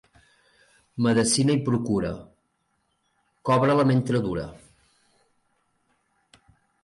Medecina 1.05 1.55
i 1.57 1.61
procura, 1.67 2.09
cobra-la 3.49 3.85
mentre 3.91 4.21
dura. 4.23 4.45